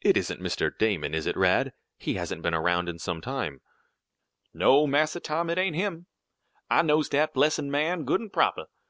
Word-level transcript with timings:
"It 0.00 0.16
isn't 0.16 0.40
Mr. 0.40 0.70
Damon; 0.78 1.12
is 1.14 1.26
it, 1.26 1.36
Rad? 1.36 1.74
He 1.98 2.14
hasn't 2.14 2.40
been 2.40 2.54
around 2.54 2.88
in 2.88 2.98
some 2.98 3.20
time." 3.20 3.60
"No, 4.54 4.86
Massa 4.86 5.20
Tom, 5.20 5.50
it 5.50 5.58
ain't 5.58 5.76
him. 5.76 6.06
I 6.70 6.80
knows 6.80 7.10
dat 7.10 7.34
blessin' 7.34 7.70
man 7.70 8.06
good 8.06 8.22
an' 8.22 8.30
proper. 8.30 8.68